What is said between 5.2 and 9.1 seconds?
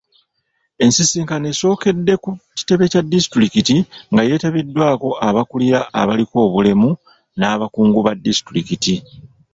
abakulira abaliko obulemu n'abakungu ba Disitulikiti.